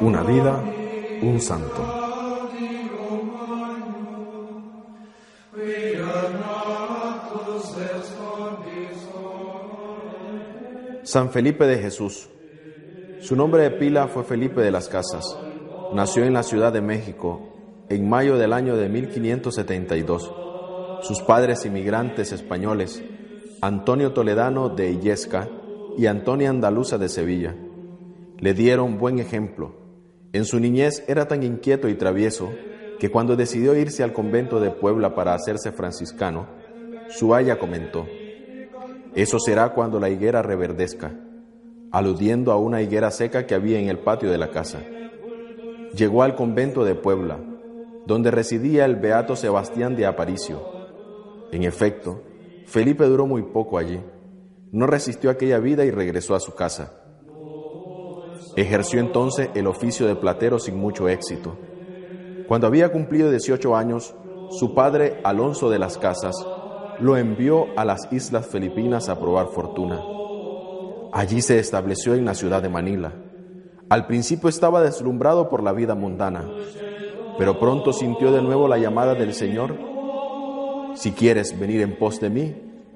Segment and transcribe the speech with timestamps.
[0.00, 0.64] Una vida,
[1.22, 2.00] un santo.
[11.04, 12.28] San Felipe de Jesús.
[13.20, 15.38] Su nombre de pila fue Felipe de las Casas.
[15.92, 17.59] Nació en la Ciudad de México
[17.90, 20.32] en mayo del año de 1572.
[21.02, 23.02] Sus padres inmigrantes españoles,
[23.60, 25.48] Antonio Toledano de Illesca
[25.98, 27.56] y Antonia Andaluza de Sevilla,
[28.38, 29.74] le dieron buen ejemplo.
[30.32, 32.50] En su niñez era tan inquieto y travieso
[33.00, 36.46] que cuando decidió irse al convento de Puebla para hacerse franciscano,
[37.08, 38.06] su aya comentó,
[39.16, 41.12] eso será cuando la higuera reverdezca,
[41.90, 44.78] aludiendo a una higuera seca que había en el patio de la casa.
[45.96, 47.40] Llegó al convento de Puebla,
[48.06, 50.60] donde residía el beato Sebastián de Aparicio.
[51.52, 52.22] En efecto,
[52.66, 54.00] Felipe duró muy poco allí.
[54.72, 56.92] No resistió aquella vida y regresó a su casa.
[58.56, 61.56] Ejerció entonces el oficio de platero sin mucho éxito.
[62.48, 64.14] Cuando había cumplido 18 años,
[64.50, 66.34] su padre Alonso de las Casas
[66.98, 70.00] lo envió a las Islas Filipinas a probar fortuna.
[71.12, 73.12] Allí se estableció en la ciudad de Manila.
[73.88, 76.44] Al principio estaba deslumbrado por la vida mundana,
[77.38, 79.76] pero pronto sintió de nuevo la llamada del Señor.
[80.94, 82.54] Si quieres venir en pos de mí,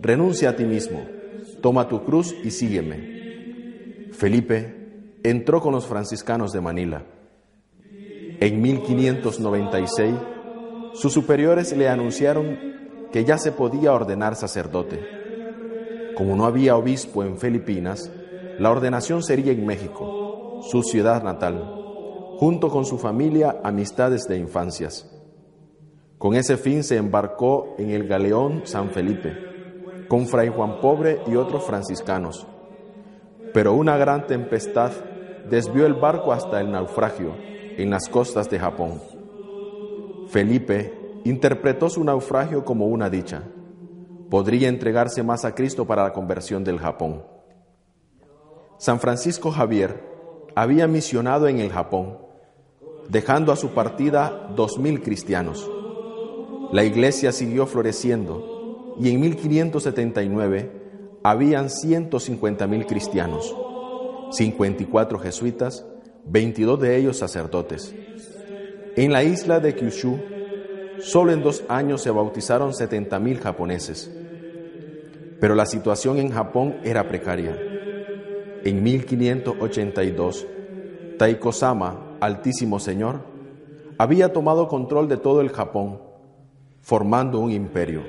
[0.00, 1.00] renuncia a ti mismo,
[1.60, 4.10] toma tu cruz y sígueme.
[4.12, 4.74] Felipe
[5.22, 7.04] entró con los franciscanos de Manila.
[8.40, 10.14] En 1596,
[10.94, 12.58] sus superiores le anunciaron
[13.12, 15.00] que ya se podía ordenar sacerdote.
[16.16, 18.10] Como no había obispo en Filipinas,
[18.58, 21.85] la ordenación sería en México, su ciudad natal,
[22.38, 25.10] junto con su familia, amistades de infancias.
[26.18, 29.36] Con ese fin se embarcó en el galeón San Felipe,
[30.08, 32.46] con Fray Juan Pobre y otros franciscanos.
[33.52, 34.92] Pero una gran tempestad
[35.48, 37.34] desvió el barco hasta el naufragio
[37.76, 39.00] en las costas de Japón.
[40.28, 40.92] Felipe
[41.24, 43.42] interpretó su naufragio como una dicha.
[44.30, 47.24] Podría entregarse más a Cristo para la conversión del Japón.
[48.78, 50.04] San Francisco Javier
[50.54, 52.25] había misionado en el Japón,
[53.08, 55.70] dejando a su partida dos mil cristianos.
[56.72, 60.70] La iglesia siguió floreciendo y en 1579
[61.22, 63.54] habían 150 mil cristianos,
[64.30, 65.84] 54 jesuitas,
[66.24, 67.94] 22 de ellos sacerdotes.
[68.96, 70.18] En la isla de Kyushu
[70.98, 74.10] Solo en dos años se bautizaron 70.000 japoneses.
[75.40, 77.56] Pero la situación en Japón era precaria.
[78.64, 80.46] En 1582,
[81.18, 83.20] Taiko-sama, Altísimo Señor,
[83.98, 86.00] había tomado control de todo el Japón,
[86.82, 88.02] formando un imperio.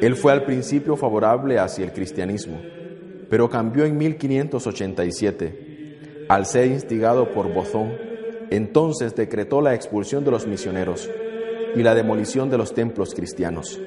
[0.00, 2.58] Él fue al principio favorable hacia el cristianismo,
[3.28, 6.26] pero cambió en 1587.
[6.28, 7.92] Al ser instigado por Bozón,
[8.50, 11.10] entonces decretó la expulsión de los misioneros
[11.74, 13.80] y la demolición de los templos cristianos.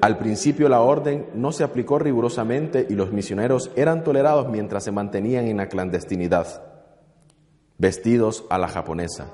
[0.00, 4.92] Al principio la orden no se aplicó rigurosamente y los misioneros eran tolerados mientras se
[4.92, 6.75] mantenían en la clandestinidad,
[7.78, 9.30] vestidos a la japonesa.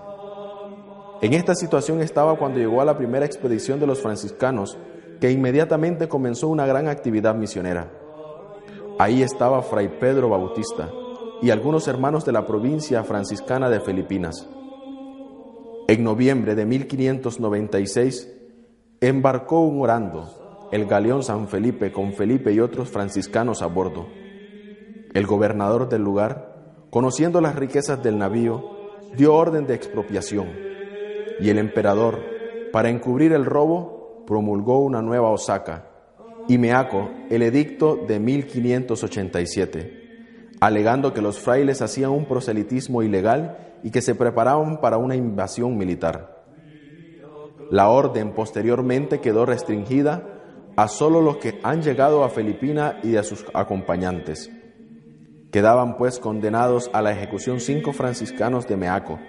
[1.21, 4.77] En esta situación estaba cuando llegó a la primera expedición de los franciscanos,
[5.21, 7.93] que inmediatamente comenzó una gran actividad misionera.
[8.99, 10.91] Ahí estaba Fray Pedro Bautista
[11.41, 14.49] y algunos hermanos de la provincia franciscana de Filipinas.
[15.89, 18.33] En noviembre de 1596
[19.01, 24.07] embarcó un orando, el galeón San Felipe, con Felipe y otros franciscanos a bordo.
[25.15, 26.52] El gobernador del lugar,
[26.93, 28.63] conociendo las riquezas del navío,
[29.17, 30.51] dio orden de expropiación
[31.41, 32.21] y el emperador,
[32.71, 35.89] para encubrir el robo, promulgó una nueva Osaka
[36.47, 40.03] y Meaco el edicto de 1587
[40.63, 45.77] alegando que los frailes hacían un proselitismo ilegal y que se preparaban para una invasión
[45.77, 46.45] militar.
[47.69, 50.23] La orden posteriormente quedó restringida
[50.77, 54.53] a solo los que han llegado a Filipina y a sus acompañantes.
[55.53, 59.21] Quedaban pues condenados a la ejecución cinco franciscanos de Meaco,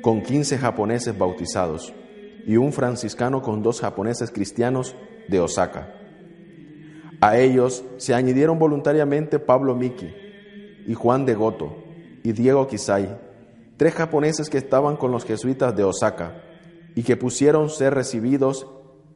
[0.00, 1.92] con quince japoneses bautizados,
[2.46, 4.94] y un franciscano con dos japoneses cristianos
[5.26, 5.92] de Osaka.
[7.20, 10.14] A ellos se añadieron voluntariamente Pablo Miki,
[10.86, 11.76] y Juan de Goto
[12.22, 13.18] y Diego Kisai,
[13.76, 16.40] tres japoneses que estaban con los jesuitas de Osaka
[16.94, 18.66] y que pusieron ser recibidos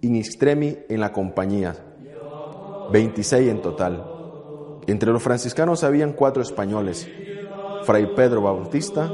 [0.01, 1.77] in extremi en la compañía,
[2.91, 4.12] 26 en total.
[4.87, 7.09] Entre los franciscanos habían cuatro españoles,
[7.85, 9.11] Fray Pedro Bautista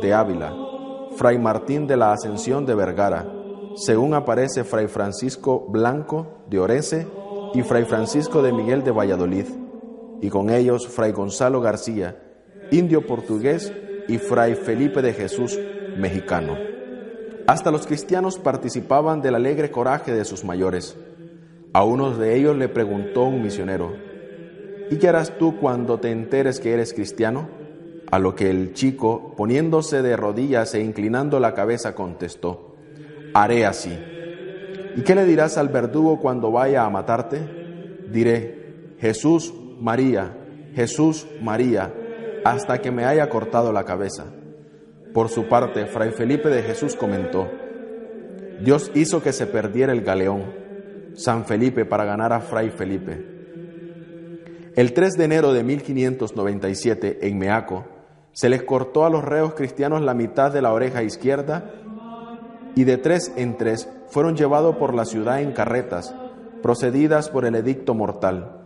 [0.00, 0.54] de Ávila,
[1.16, 3.30] Fray Martín de la Ascensión de Vergara,
[3.76, 7.06] según aparece Fray Francisco Blanco de Orese
[7.52, 9.46] y Fray Francisco de Miguel de Valladolid,
[10.22, 12.16] y con ellos Fray Gonzalo García,
[12.70, 13.72] indio portugués,
[14.08, 15.58] y Fray Felipe de Jesús,
[15.96, 16.56] mexicano.
[17.46, 20.96] Hasta los cristianos participaban del alegre coraje de sus mayores.
[21.72, 23.92] A uno de ellos le preguntó un misionero,
[24.90, 27.48] ¿y qué harás tú cuando te enteres que eres cristiano?
[28.10, 32.74] A lo que el chico, poniéndose de rodillas e inclinando la cabeza, contestó,
[33.34, 33.96] haré así.
[34.96, 37.38] ¿Y qué le dirás al verdugo cuando vaya a matarte?
[38.10, 40.36] Diré, Jesús, María,
[40.74, 41.94] Jesús, María,
[42.44, 44.24] hasta que me haya cortado la cabeza.
[45.14, 47.48] Por su parte, Fray Felipe de Jesús comentó,
[48.62, 50.52] Dios hizo que se perdiera el galeón,
[51.14, 53.39] San Felipe para ganar a Fray Felipe.
[54.76, 57.84] El 3 de enero de 1597, en Meaco,
[58.32, 61.74] se les cortó a los reos cristianos la mitad de la oreja izquierda
[62.76, 66.14] y de tres en tres fueron llevados por la ciudad en carretas,
[66.62, 68.60] procedidas por el edicto mortal,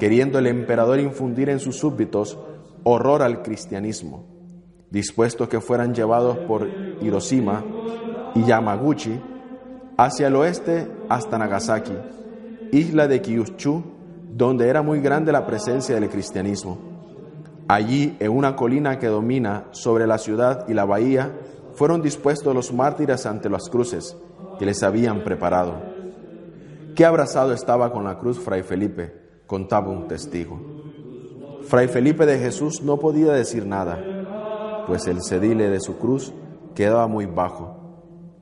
[0.00, 2.38] queriendo el emperador infundir en sus súbditos
[2.82, 4.24] horror al cristianismo,
[4.90, 6.66] dispuesto que fueran llevados por
[7.02, 7.64] Hiroshima
[8.34, 9.20] y Yamaguchi
[9.96, 11.94] hacia el oeste hasta Nagasaki,
[12.72, 13.93] isla de Kyushu,
[14.34, 16.76] donde era muy grande la presencia del cristianismo.
[17.68, 21.30] Allí, en una colina que domina sobre la ciudad y la bahía,
[21.74, 24.16] fueron dispuestos los mártires ante las cruces
[24.58, 25.74] que les habían preparado.
[26.96, 29.14] Qué abrazado estaba con la cruz Fray Felipe,
[29.46, 30.60] contaba un testigo.
[31.62, 36.32] Fray Felipe de Jesús no podía decir nada, pues el cedile de su cruz
[36.74, 37.76] quedaba muy bajo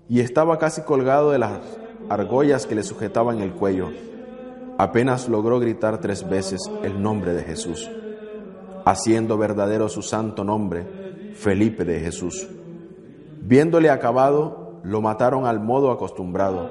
[0.08, 1.60] y estaba casi colgado de las
[2.08, 3.90] argollas que le sujetaban el cuello.
[4.82, 7.88] Apenas logró gritar tres veces el nombre de Jesús,
[8.84, 12.48] haciendo verdadero su santo nombre, Felipe de Jesús.
[13.42, 16.68] Viéndole acabado, lo mataron al modo acostumbrado.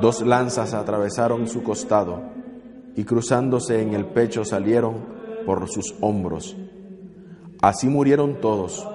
[0.00, 2.22] Dos lanzas atravesaron su costado
[2.96, 5.04] y cruzándose en el pecho salieron
[5.44, 6.56] por sus hombros.
[7.60, 8.88] Así murieron todos.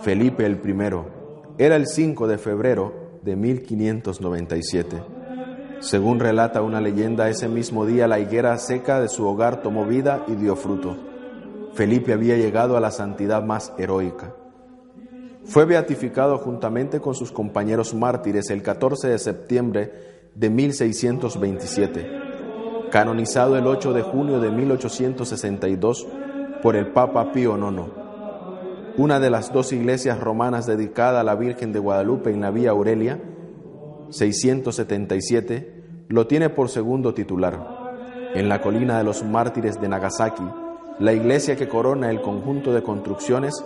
[0.00, 5.11] Felipe el primero era el 5 de febrero de 1597.
[5.82, 10.24] Según relata una leyenda, ese mismo día la higuera seca de su hogar tomó vida
[10.28, 10.96] y dio fruto.
[11.74, 14.32] Felipe había llegado a la santidad más heroica.
[15.44, 19.92] Fue beatificado juntamente con sus compañeros mártires el 14 de septiembre
[20.36, 22.06] de 1627,
[22.92, 26.06] canonizado el 8 de junio de 1862
[26.62, 27.90] por el Papa Pío IX.
[28.98, 32.70] Una de las dos iglesias romanas dedicada a la Virgen de Guadalupe en la Vía
[32.70, 33.18] Aurelia,
[34.10, 35.71] 677,
[36.08, 37.82] lo tiene por segundo titular.
[38.34, 40.44] En la colina de los mártires de Nagasaki,
[40.98, 43.64] la iglesia que corona el conjunto de construcciones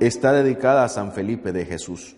[0.00, 2.16] está dedicada a San Felipe de Jesús.